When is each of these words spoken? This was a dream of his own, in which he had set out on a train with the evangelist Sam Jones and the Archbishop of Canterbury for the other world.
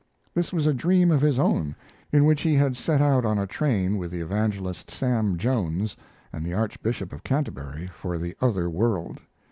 This 0.33 0.51
was 0.51 0.65
a 0.65 0.73
dream 0.73 1.11
of 1.11 1.21
his 1.21 1.37
own, 1.37 1.75
in 2.11 2.25
which 2.25 2.41
he 2.41 2.55
had 2.55 2.75
set 2.75 3.01
out 3.01 3.23
on 3.23 3.37
a 3.37 3.45
train 3.45 3.99
with 3.99 4.09
the 4.09 4.19
evangelist 4.19 4.89
Sam 4.89 5.37
Jones 5.37 5.95
and 6.33 6.43
the 6.43 6.55
Archbishop 6.55 7.13
of 7.13 7.23
Canterbury 7.23 7.85
for 7.85 8.17
the 8.17 8.35
other 8.41 8.67
world. 8.67 9.19